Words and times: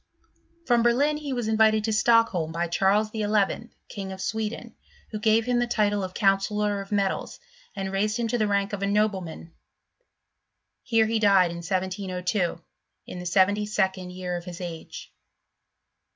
From 0.65 0.81
Berlin 0.81 1.17
he 1.17 1.31
was 1.31 1.47
invited 1.47 1.83
to 1.83 1.93
Stockholm 1.93 2.51
by 2.51 2.65
Charles 2.67 3.11
XI., 3.11 3.69
King 3.87 4.11
of 4.11 4.19
Sweden, 4.19 4.73
who 5.11 5.19
gave 5.19 5.45
him 5.45 5.59
the 5.59 5.67
title 5.67 6.03
of 6.03 6.15
counsellor 6.15 6.81
of 6.81 6.91
metals; 6.91 7.39
and 7.75 7.91
raised 7.91 8.17
him 8.17 8.27
to 8.29 8.39
the 8.39 8.47
rank 8.47 8.73
of 8.73 8.81
a 8.81 8.87
nobleman: 8.87 9.53
here 10.81 11.05
he 11.05 11.19
died, 11.19 11.51
in 11.51 11.57
1702, 11.57 12.59
in 13.05 13.19
the 13.19 13.27
seventy 13.27 13.67
second 13.67 14.09
year 14.11 14.35
of 14.35 14.45
his 14.45 14.59
age. 14.59 15.13